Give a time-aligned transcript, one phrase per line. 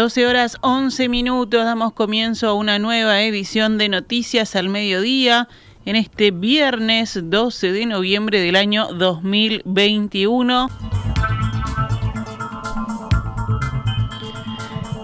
[0.00, 5.46] Doce horas 11 minutos, damos comienzo a una nueva edición de Noticias al Mediodía
[5.84, 10.89] en este viernes 12 de noviembre del año 2021.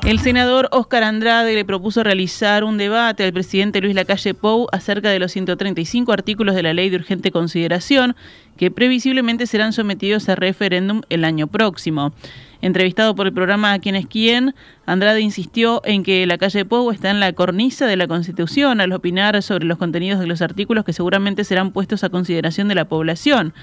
[0.06, 5.10] El senador Oscar Andrade le propuso realizar un debate al presidente Luis Lacalle Pou acerca
[5.10, 8.14] de los 135 artículos de la ley de urgente consideración
[8.56, 12.12] que previsiblemente serán sometidos a referéndum el año próximo.
[12.62, 14.54] Entrevistado por el programa ¿Quién es quién?,
[14.86, 18.92] Andrade insistió en que la calle Pou está en la cornisa de la Constitución al
[18.92, 22.84] opinar sobre los contenidos de los artículos que seguramente serán puestos a consideración de la
[22.84, 23.54] población.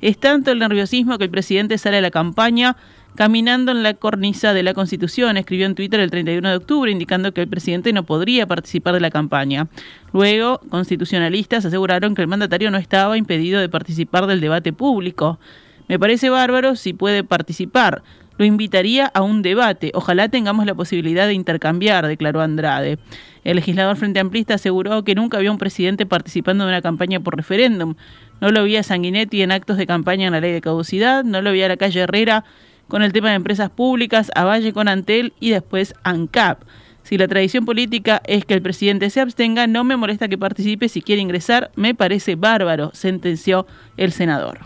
[0.00, 2.76] Es tanto el nerviosismo que el presidente sale a la campaña
[3.14, 7.32] caminando en la cornisa de la Constitución, escribió en Twitter el 31 de octubre, indicando
[7.32, 9.68] que el presidente no podría participar de la campaña.
[10.12, 15.38] Luego, constitucionalistas aseguraron que el mandatario no estaba impedido de participar del debate público.
[15.88, 18.02] Me parece bárbaro si puede participar
[18.38, 19.92] lo invitaría a un debate.
[19.94, 22.98] Ojalá tengamos la posibilidad de intercambiar, declaró Andrade.
[23.44, 27.36] El legislador Frente Amplista aseguró que nunca había un presidente participando de una campaña por
[27.36, 27.94] referéndum.
[28.40, 31.42] No lo vi a Sanguinetti en actos de campaña en la ley de caducidad, no
[31.42, 32.44] lo vi a la calle Herrera
[32.92, 36.62] con el tema de empresas públicas, a Valle con Antel y después ANCAP.
[37.02, 40.90] Si la tradición política es que el presidente se abstenga, no me molesta que participe
[40.90, 44.58] si quiere ingresar, me parece bárbaro, sentenció el senador.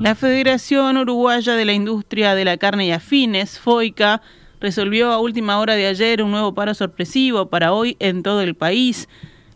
[0.00, 4.20] La Federación Uruguaya de la Industria de la Carne y Afines, FOICA,
[4.66, 8.56] resolvió a última hora de ayer un nuevo paro sorpresivo para hoy en todo el
[8.56, 9.08] país.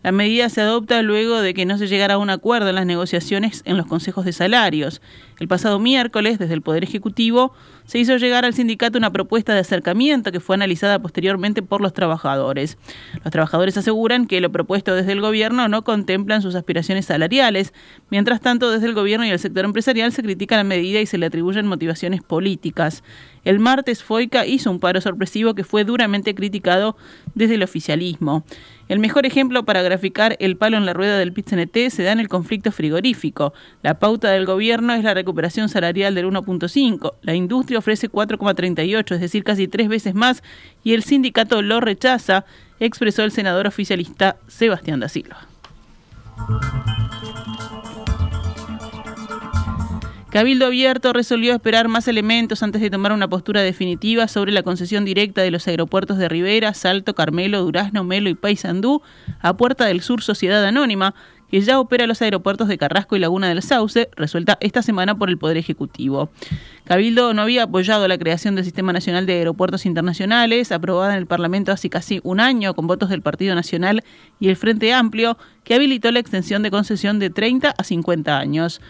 [0.04, 2.86] La medida se adopta luego de que no se llegara a un acuerdo en las
[2.86, 5.02] negociaciones en los consejos de salarios.
[5.40, 7.52] El pasado miércoles, desde el Poder Ejecutivo,
[7.84, 11.92] se hizo llegar al sindicato una propuesta de acercamiento que fue analizada posteriormente por los
[11.92, 12.78] trabajadores.
[13.24, 17.74] Los trabajadores aseguran que lo propuesto desde el gobierno no contemplan sus aspiraciones salariales.
[18.10, 21.18] Mientras tanto, desde el gobierno y el sector empresarial se critica la medida y se
[21.18, 23.02] le atribuyen motivaciones políticas.
[23.44, 26.96] El martes, Foica hizo un paro sorpresivo que fue duramente criticado
[27.34, 28.44] desde el oficialismo.
[28.88, 32.20] El mejor ejemplo para graficar el palo en la rueda del pit se da en
[32.20, 33.52] el conflicto frigorífico.
[33.82, 37.14] La pauta del gobierno es la recuperación salarial del 1.5.
[37.22, 40.42] La industria ofrece 4,38, es decir, casi tres veces más,
[40.82, 42.44] y el sindicato lo rechaza,
[42.80, 45.46] expresó el senador oficialista Sebastián da Silva.
[50.30, 55.04] Cabildo Abierto resolvió esperar más elementos antes de tomar una postura definitiva sobre la concesión
[55.04, 59.02] directa de los aeropuertos de Rivera, Salto, Carmelo, Durazno, Melo y Paysandú
[59.40, 61.16] a Puerta del Sur Sociedad Anónima,
[61.50, 65.30] que ya opera los aeropuertos de Carrasco y Laguna del Sauce, resuelta esta semana por
[65.30, 66.30] el Poder Ejecutivo.
[66.84, 71.26] Cabildo no había apoyado la creación del Sistema Nacional de Aeropuertos Internacionales, aprobada en el
[71.26, 74.04] Parlamento hace casi un año con votos del Partido Nacional
[74.38, 78.80] y el Frente Amplio, que habilitó la extensión de concesión de 30 a 50 años.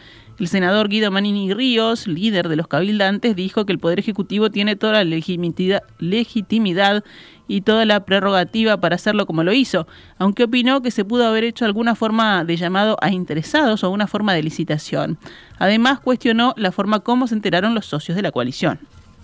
[0.40, 4.74] El senador Guido Manini Ríos, líder de los cabildantes, dijo que el Poder Ejecutivo tiene
[4.74, 7.04] toda la legitimidad
[7.46, 9.86] y toda la prerrogativa para hacerlo como lo hizo,
[10.16, 14.06] aunque opinó que se pudo haber hecho alguna forma de llamado a interesados o una
[14.06, 15.18] forma de licitación.
[15.58, 18.78] Además, cuestionó la forma como se enteraron los socios de la coalición.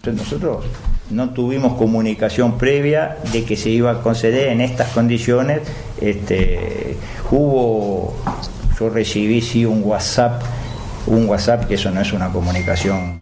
[0.05, 0.67] Nosotros
[1.09, 5.63] no tuvimos comunicación previa de que se iba a conceder en estas condiciones.
[5.99, 6.99] Este,
[7.31, 8.15] hubo,
[8.79, 10.43] yo recibí sí un WhatsApp
[11.07, 13.21] un WhatsApp, que eso no es una comunicación.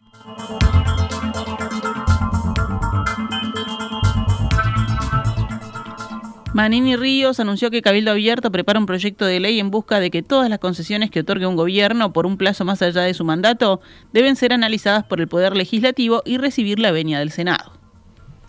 [6.55, 10.23] Manini Ríos anunció que Cabildo Abierto prepara un proyecto de ley en busca de que
[10.23, 13.81] todas las concesiones que otorgue un gobierno por un plazo más allá de su mandato
[14.13, 17.73] deben ser analizadas por el Poder Legislativo y recibir la venia del Senado.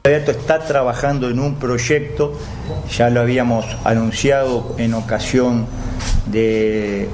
[0.04, 2.40] Abierto está trabajando en un proyecto,
[2.96, 5.66] ya lo habíamos anunciado en ocasión
[6.26, 7.10] de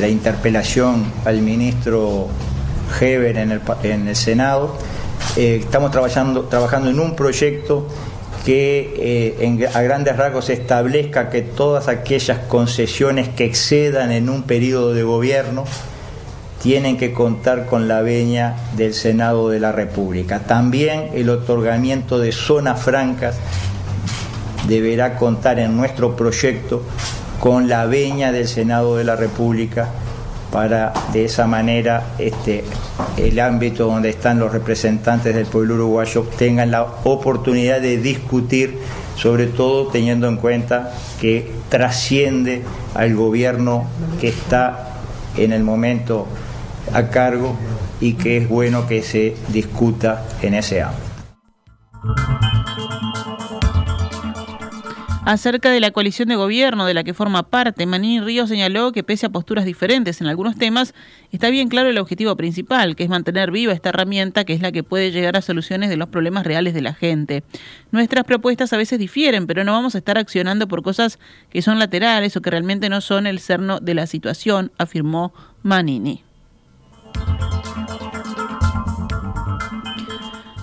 [0.00, 2.28] la interpelación al ministro
[3.00, 4.76] Heber en el, Senado.
[5.36, 7.88] Eh, estamos trabajando, trabajando en un proyecto
[8.44, 14.92] que eh, a grandes rasgos establezca que todas aquellas concesiones que excedan en un periodo
[14.92, 15.64] de gobierno
[16.62, 20.40] tienen que contar con la veña del Senado de la República.
[20.40, 23.36] También el otorgamiento de zonas francas
[24.66, 26.82] deberá contar en nuestro proyecto
[27.44, 29.90] con la veña del Senado de la República
[30.50, 32.64] para de esa manera este,
[33.18, 38.78] el ámbito donde están los representantes del pueblo uruguayo tengan la oportunidad de discutir,
[39.16, 42.62] sobre todo teniendo en cuenta que trasciende
[42.94, 43.84] al gobierno
[44.18, 45.00] que está
[45.36, 46.26] en el momento
[46.94, 47.58] a cargo
[48.00, 51.03] y que es bueno que se discuta en ese ámbito.
[55.26, 59.02] Acerca de la coalición de gobierno de la que forma parte, Manini Río señaló que
[59.02, 60.94] pese a posturas diferentes en algunos temas,
[61.32, 64.70] está bien claro el objetivo principal, que es mantener viva esta herramienta que es la
[64.70, 67.42] que puede llegar a soluciones de los problemas reales de la gente.
[67.90, 71.18] Nuestras propuestas a veces difieren, pero no vamos a estar accionando por cosas
[71.48, 75.32] que son laterales o que realmente no son el cerno de la situación, afirmó
[75.62, 76.22] Manini.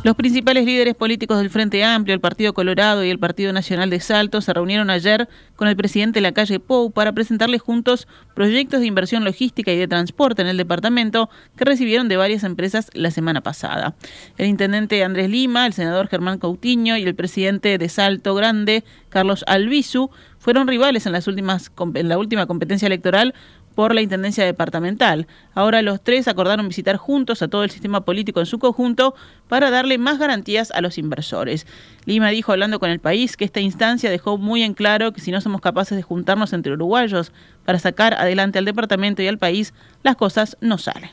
[0.04, 4.00] Los principales líderes políticos del Frente Amplio, el Partido Colorado y el Partido Nacional de
[4.00, 8.80] Salto se reunieron ayer con el presidente de la calle Pou para presentarle juntos proyectos
[8.80, 13.12] de inversión logística y de transporte en el departamento que recibieron de varias empresas la
[13.12, 13.94] semana pasada.
[14.40, 19.44] El intendente Andrés Lima, el senador Germán Coutinho y el presidente de Salto Grande, Carlos
[19.46, 20.10] Albizu,
[20.40, 23.36] fueron rivales en, las últimas, en la última competencia electoral
[23.82, 25.26] por la Intendencia Departamental.
[25.56, 29.16] Ahora los tres acordaron visitar juntos a todo el sistema político en su conjunto
[29.48, 31.66] para darle más garantías a los inversores.
[32.06, 35.32] Lima dijo, hablando con el país, que esta instancia dejó muy en claro que si
[35.32, 37.32] no somos capaces de juntarnos entre uruguayos
[37.66, 39.74] para sacar adelante al departamento y al país,
[40.04, 41.10] las cosas no salen.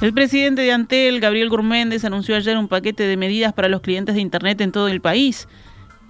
[0.00, 4.16] El presidente de Antel, Gabriel Gurméndez, anunció ayer un paquete de medidas para los clientes
[4.16, 5.46] de Internet en todo el país.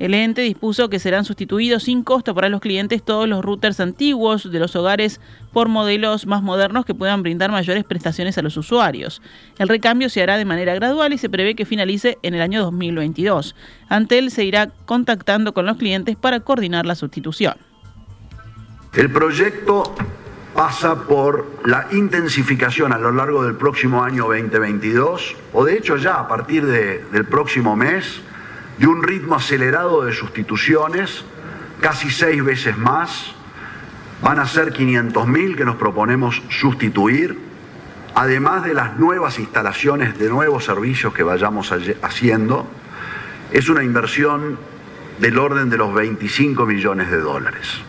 [0.00, 4.50] El ente dispuso que serán sustituidos sin costo para los clientes todos los routers antiguos
[4.50, 5.20] de los hogares
[5.52, 9.20] por modelos más modernos que puedan brindar mayores prestaciones a los usuarios.
[9.58, 12.62] El recambio se hará de manera gradual y se prevé que finalice en el año
[12.62, 13.55] 2022.
[13.91, 17.56] Antel se irá contactando con los clientes para coordinar la sustitución.
[18.94, 19.94] El proyecto
[20.55, 26.14] pasa por la intensificación a lo largo del próximo año 2022, o de hecho ya
[26.14, 28.23] a partir del próximo mes,
[28.80, 31.22] de un ritmo acelerado de sustituciones,
[31.82, 33.34] casi seis veces más.
[34.22, 37.38] Van a ser 500.000 que nos proponemos sustituir,
[38.14, 41.72] además de las nuevas instalaciones de nuevos servicios que vayamos
[42.02, 42.66] haciendo.
[43.52, 44.58] Es una inversión
[45.18, 47.82] del orden de los 25 millones de dólares.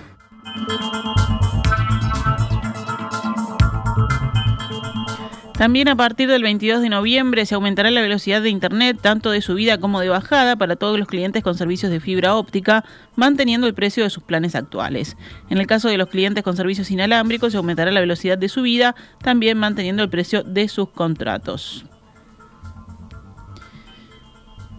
[5.61, 9.43] También a partir del 22 de noviembre se aumentará la velocidad de Internet, tanto de
[9.43, 12.83] subida como de bajada, para todos los clientes con servicios de fibra óptica,
[13.15, 15.17] manteniendo el precio de sus planes actuales.
[15.51, 18.95] En el caso de los clientes con servicios inalámbricos, se aumentará la velocidad de subida,
[19.21, 21.85] también manteniendo el precio de sus contratos.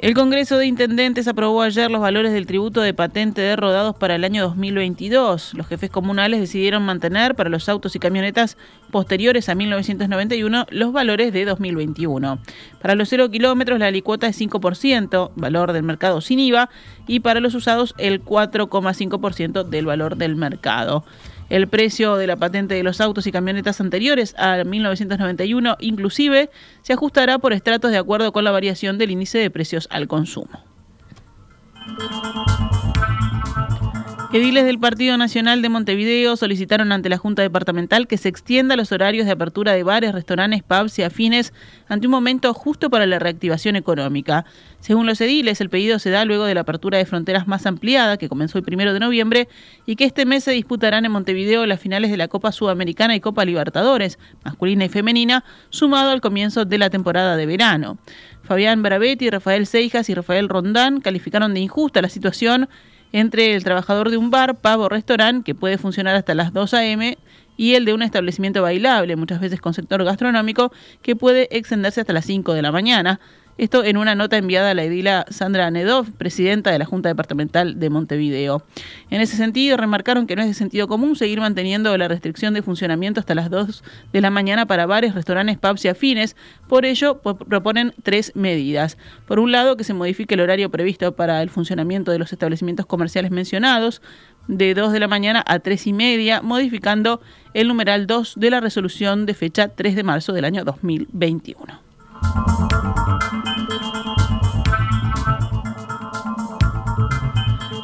[0.02, 4.16] El Congreso de Intendentes aprobó ayer los valores del tributo de patente de rodados para
[4.16, 5.54] el año 2022.
[5.54, 8.56] Los jefes comunales decidieron mantener para los autos y camionetas
[8.90, 12.40] posteriores a 1991 los valores de 2021.
[12.80, 16.68] Para los cero kilómetros la alicuota es 5%, valor del mercado sin IVA,
[17.06, 21.04] y para los usados el 4,5% del valor del mercado.
[21.48, 26.50] El precio de la patente de los autos y camionetas anteriores a 1991 inclusive
[26.82, 30.64] se ajustará por estratos de acuerdo con la variación del índice de precios al consumo.
[34.32, 38.90] Ediles del Partido Nacional de Montevideo solicitaron ante la Junta Departamental que se extienda los
[38.90, 41.52] horarios de apertura de bares, restaurantes, pubs y afines
[41.86, 44.46] ante un momento justo para la reactivación económica.
[44.80, 48.16] Según los ediles, el pedido se da luego de la apertura de fronteras más ampliada,
[48.16, 49.48] que comenzó el primero de noviembre,
[49.84, 53.20] y que este mes se disputarán en Montevideo las finales de la Copa Sudamericana y
[53.20, 57.98] Copa Libertadores, masculina y femenina, sumado al comienzo de la temporada de verano.
[58.44, 62.70] Fabián Bravetti, Rafael Seijas y Rafael Rondán calificaron de injusta la situación
[63.12, 66.74] entre el trabajador de un bar, pavo o restaurante, que puede funcionar hasta las 2
[66.74, 67.18] a.m.,
[67.56, 72.12] y el de un establecimiento bailable, muchas veces con sector gastronómico, que puede extenderse hasta
[72.12, 73.20] las 5 de la mañana.
[73.58, 77.78] Esto en una nota enviada a la edila Sandra Nedov, presidenta de la Junta Departamental
[77.78, 78.64] de Montevideo.
[79.10, 82.62] En ese sentido, remarcaron que no es de sentido común seguir manteniendo la restricción de
[82.62, 86.34] funcionamiento hasta las 2 de la mañana para bares, restaurantes, pubs y afines.
[86.66, 88.96] Por ello, proponen tres medidas.
[89.26, 92.86] Por un lado, que se modifique el horario previsto para el funcionamiento de los establecimientos
[92.86, 94.00] comerciales mencionados
[94.48, 97.20] de 2 de la mañana a 3 y media, modificando
[97.52, 101.80] el numeral 2 de la resolución de fecha 3 de marzo del año 2021.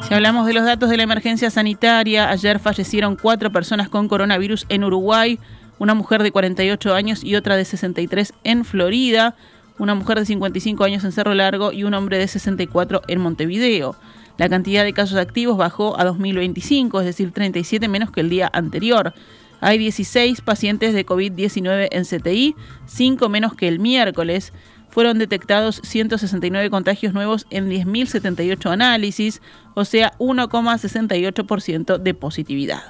[0.09, 4.65] Si hablamos de los datos de la emergencia sanitaria, ayer fallecieron cuatro personas con coronavirus
[4.67, 5.37] en Uruguay,
[5.77, 9.35] una mujer de 48 años y otra de 63 en Florida,
[9.77, 13.95] una mujer de 55 años en Cerro Largo y un hombre de 64 en Montevideo.
[14.39, 18.49] La cantidad de casos activos bajó a 2025, es decir, 37 menos que el día
[18.51, 19.13] anterior.
[19.61, 22.55] Hay 16 pacientes de COVID-19 en CTI,
[22.87, 24.53] 5 menos que el miércoles.
[24.89, 29.41] Fueron detectados 169 contagios nuevos en 10.078 análisis,
[29.75, 32.83] o sea, 1,68% de positividad.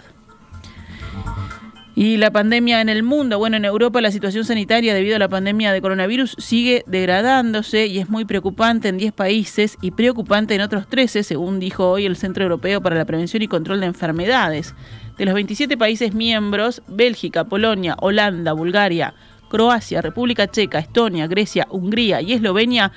[1.99, 5.27] Y la pandemia en el mundo, bueno, en Europa la situación sanitaria debido a la
[5.27, 10.61] pandemia de coronavirus sigue degradándose y es muy preocupante en 10 países y preocupante en
[10.61, 14.75] otros 13, según dijo hoy el Centro Europeo para la Prevención y Control de Enfermedades.
[15.17, 19.13] De los 27 países miembros, Bélgica, Polonia, Holanda, Bulgaria,
[19.49, 22.91] Croacia, República Checa, Estonia, Grecia, Hungría y Eslovenia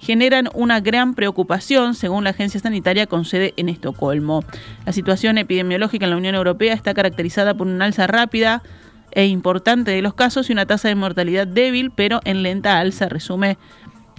[0.00, 4.44] generan una gran preocupación, según la agencia sanitaria con sede en Estocolmo.
[4.86, 8.62] La situación epidemiológica en la Unión Europea está caracterizada por una alza rápida
[9.10, 13.08] e importante de los casos y una tasa de mortalidad débil, pero en lenta alza,
[13.08, 13.58] resume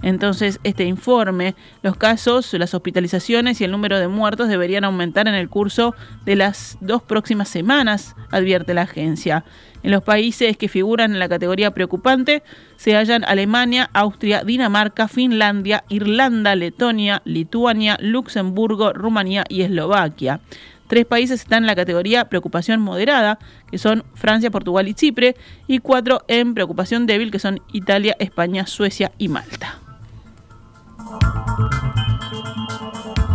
[0.02, 5.34] entonces, este informe, los casos, las hospitalizaciones y el número de muertos deberían aumentar en
[5.34, 9.44] el curso de las dos próximas semanas, advierte la agencia.
[9.82, 12.42] En los países que figuran en la categoría preocupante
[12.76, 20.40] se hallan Alemania, Austria, Dinamarca, Finlandia, Irlanda, Letonia, Lituania, Luxemburgo, Rumanía y Eslovaquia.
[20.86, 23.38] Tres países están en la categoría preocupación moderada,
[23.70, 25.36] que son Francia, Portugal y Chipre,
[25.68, 29.78] y cuatro en preocupación débil, que son Italia, España, Suecia y Malta.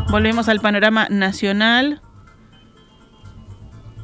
[0.10, 2.01] Volvemos al panorama nacional.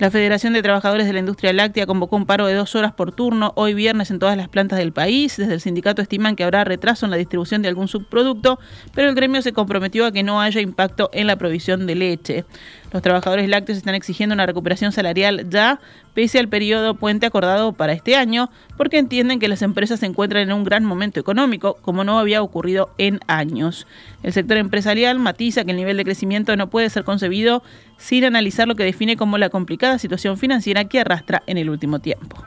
[0.02, 3.12] La Federación de Trabajadores de la Industria Láctea convocó un paro de dos horas por
[3.12, 5.38] turno hoy viernes en todas las plantas del país.
[5.38, 8.58] Desde el sindicato estiman que habrá retraso en la distribución de algún subproducto,
[8.96, 12.46] pero el gremio se comprometió a que no haya impacto en la provisión de leche.
[12.92, 15.80] Los trabajadores lácteos están exigiendo una recuperación salarial ya,
[16.16, 20.42] pese al periodo puente acordado para este año, porque entienden que las empresas se encuentran
[20.42, 23.86] en un gran momento económico, como no había ocurrido en años.
[24.24, 27.64] El sector empresarial matiza que el nivel de crecimiento no puede ser concebido
[27.98, 32.00] sin analizar lo que define como la complicada situación financiera que arrastra en el último
[32.00, 32.38] tiempo.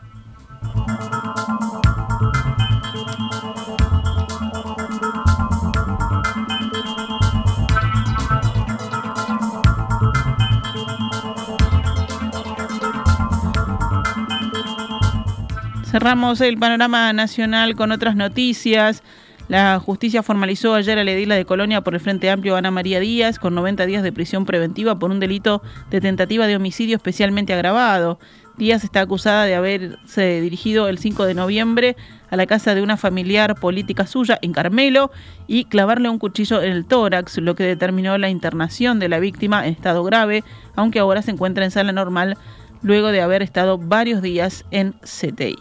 [15.95, 19.04] Cerramos el panorama nacional con otras noticias.
[19.48, 22.98] La justicia formalizó ayer a la edila de Colonia por el Frente Amplio Ana María
[22.98, 27.52] Díaz con 90 días de prisión preventiva por un delito de tentativa de homicidio especialmente
[27.52, 28.18] agravado.
[28.56, 31.96] Díaz está acusada de haberse dirigido el 5 de noviembre
[32.30, 35.10] a la casa de una familiar política suya en Carmelo
[35.46, 39.66] y clavarle un cuchillo en el tórax, lo que determinó la internación de la víctima
[39.66, 40.42] en estado grave,
[40.74, 42.38] aunque ahora se encuentra en sala normal
[42.82, 45.58] luego de haber estado varios días en CTI.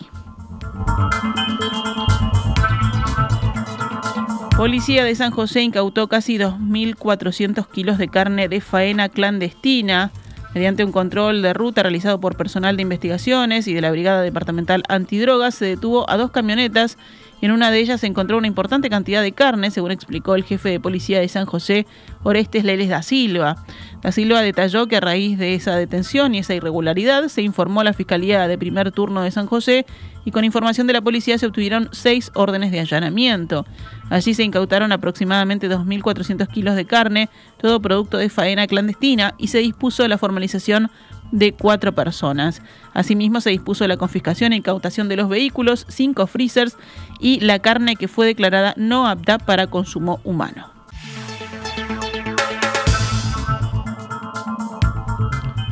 [4.57, 10.12] Policía de San José incautó casi 2.400 kilos de carne de faena clandestina
[10.53, 14.83] mediante un control de ruta realizado por personal de investigaciones y de la Brigada Departamental
[14.89, 15.55] Antidrogas.
[15.55, 16.98] Se detuvo a dos camionetas
[17.43, 20.69] en una de ellas se encontró una importante cantidad de carne, según explicó el jefe
[20.69, 21.86] de policía de San José,
[22.24, 23.57] Orestes Leles da Silva.
[24.01, 27.83] Da Silva detalló que a raíz de esa detención y esa irregularidad se informó a
[27.83, 29.86] la Fiscalía de primer turno de San José
[30.24, 33.65] y con información de la policía se obtuvieron seis órdenes de allanamiento.
[34.10, 39.60] Allí se incautaron aproximadamente 2.400 kilos de carne, todo producto de faena clandestina, y se
[39.60, 40.91] dispuso la formalización
[41.31, 42.62] de cuatro personas.
[42.93, 46.77] Asimismo, se dispuso la confiscación e incautación de los vehículos, cinco freezers
[47.19, 50.69] y la carne que fue declarada no apta para consumo humano.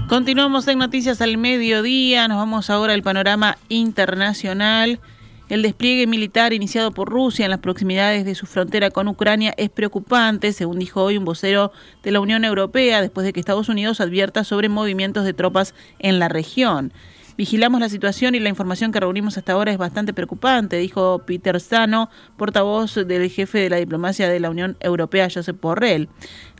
[0.10, 5.00] Continuamos en Noticias al Mediodía, nos vamos ahora al panorama internacional.
[5.51, 9.70] El despliegue militar iniciado por Rusia en las proximidades de su frontera con Ucrania es
[9.70, 14.00] preocupante, según dijo hoy un vocero de la Unión Europea, después de que Estados Unidos
[14.00, 16.93] advierta sobre movimientos de tropas en la región.
[17.38, 21.60] Vigilamos la situación y la información que reunimos hasta ahora es bastante preocupante, dijo Peter
[21.60, 26.08] Stano, portavoz del jefe de la diplomacia de la Unión Europea, Josep Borrell.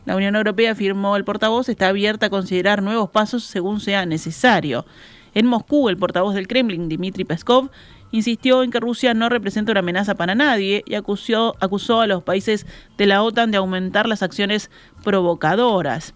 [0.04, 4.84] La Unión Europea, afirmó el portavoz, está abierta a considerar nuevos pasos según sea necesario.
[5.32, 7.70] En Moscú, el portavoz del Kremlin, Dmitry Peskov,
[8.12, 12.22] insistió en que Rusia no representa una amenaza para nadie y acusó, acusó a los
[12.22, 12.66] países
[12.96, 14.70] de la OTAN de aumentar las acciones
[15.02, 16.14] provocadoras.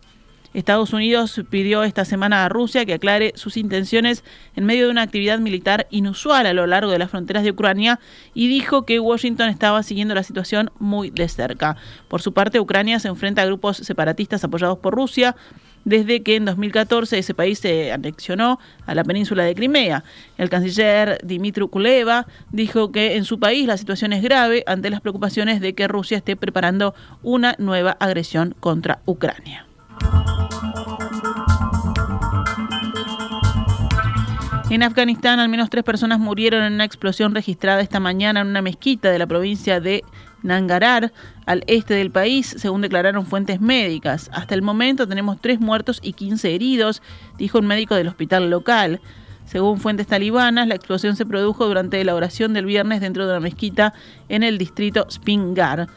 [0.56, 4.24] Estados Unidos pidió esta semana a Rusia que aclare sus intenciones
[4.54, 8.00] en medio de una actividad militar inusual a lo largo de las fronteras de Ucrania
[8.32, 11.76] y dijo que Washington estaba siguiendo la situación muy de cerca.
[12.08, 15.36] Por su parte, Ucrania se enfrenta a grupos separatistas apoyados por Rusia,
[15.86, 20.04] desde que en 2014 ese país se anexionó a la península de Crimea.
[20.36, 25.00] El canciller Dimitri Kuleva dijo que en su país la situación es grave ante las
[25.00, 29.64] preocupaciones de que Rusia esté preparando una nueva agresión contra Ucrania.
[34.68, 38.60] En Afganistán, al menos tres personas murieron en una explosión registrada esta mañana en una
[38.60, 40.02] mezquita de la provincia de
[40.46, 41.12] Nangarar,
[41.44, 44.30] al este del país, según declararon fuentes médicas.
[44.32, 47.02] Hasta el momento tenemos tres muertos y 15 heridos,
[47.36, 49.00] dijo un médico del hospital local.
[49.44, 53.40] Según fuentes talibanas, la explosión se produjo durante la oración del viernes dentro de una
[53.40, 53.92] mezquita
[54.28, 55.88] en el distrito Spingar.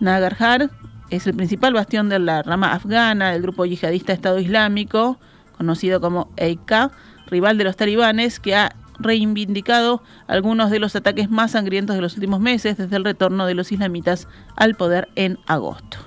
[0.00, 0.70] Nagarhar
[1.10, 5.18] es el principal bastión de la rama afgana del grupo yihadista Estado Islámico,
[5.56, 6.90] conocido como EIK,
[7.26, 12.14] rival de los talibanes, que ha reivindicado algunos de los ataques más sangrientos de los
[12.14, 15.98] últimos meses desde el retorno de los islamitas al poder en agosto.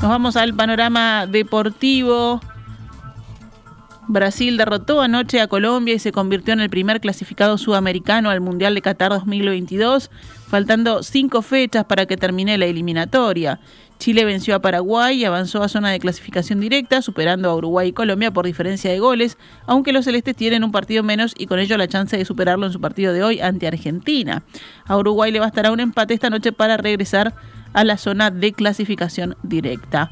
[0.00, 2.40] Nos vamos al panorama deportivo.
[4.06, 8.74] Brasil derrotó anoche a Colombia y se convirtió en el primer clasificado sudamericano al Mundial
[8.74, 10.10] de Qatar 2022,
[10.46, 13.60] faltando cinco fechas para que termine la eliminatoria.
[14.04, 17.92] Chile venció a Paraguay y avanzó a zona de clasificación directa, superando a Uruguay y
[17.94, 21.78] Colombia por diferencia de goles, aunque los celestes tienen un partido menos y con ello
[21.78, 24.42] la chance de superarlo en su partido de hoy ante Argentina.
[24.84, 27.34] A Uruguay le bastará un empate esta noche para regresar
[27.72, 30.10] a la zona de clasificación directa.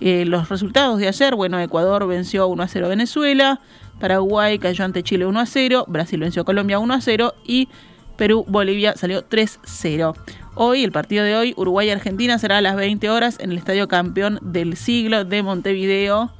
[0.00, 3.60] Eh, los resultados de ayer, bueno, Ecuador venció 1 a 0 a Venezuela,
[4.00, 7.70] Paraguay cayó ante Chile 1 a 0, Brasil venció a Colombia 1 a 0 y
[8.18, 10.14] Perú-Bolivia salió 3-0.
[10.56, 14.38] Hoy, el partido de hoy, Uruguay-Argentina será a las 20 horas en el Estadio Campeón
[14.40, 16.32] del Siglo de Montevideo.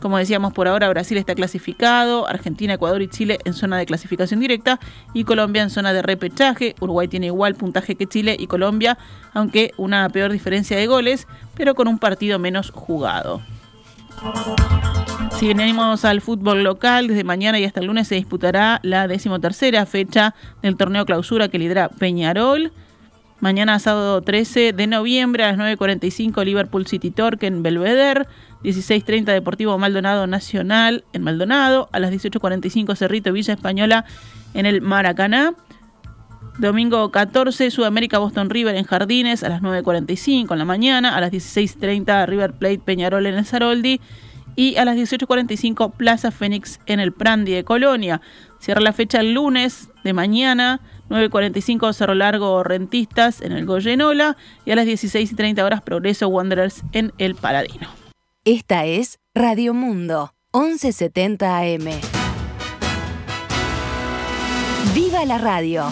[0.00, 4.38] Como decíamos por ahora, Brasil está clasificado, Argentina, Ecuador y Chile en zona de clasificación
[4.38, 4.78] directa
[5.14, 6.76] y Colombia en zona de repechaje.
[6.80, 8.98] Uruguay tiene igual puntaje que Chile y Colombia,
[9.34, 11.26] aunque una peor diferencia de goles,
[11.56, 13.42] pero con un partido menos jugado.
[15.32, 19.86] Si venimos al fútbol local, desde mañana y hasta el lunes se disputará la decimotercera
[19.86, 22.72] fecha del torneo clausura que lidera Peñarol.
[23.40, 28.26] Mañana sábado 13 de noviembre a las 9.45 Liverpool City Torque en Belvedere.
[28.62, 34.04] 16.30 Deportivo Maldonado Nacional en Maldonado, a las 18.45 Cerrito Villa Española
[34.52, 35.54] en el Maracaná.
[36.58, 41.32] Domingo 14 Sudamérica Boston River en Jardines a las 9.45 en la mañana, a las
[41.32, 44.02] 16.30 River Plate Peñarol en el Zaroldi
[44.54, 48.20] y a las 18.45 Plaza Fénix en el Prandi de Colonia.
[48.58, 54.70] Cierra la fecha el lunes de mañana, 9.45 Cerro Largo Rentistas en el Goyenola y
[54.70, 57.88] a las 16.30 horas Progreso Wanderers en el Paladino.
[58.44, 61.90] Esta es Radio Mundo, 1170 AM.
[64.94, 65.84] ¡Viva la radio!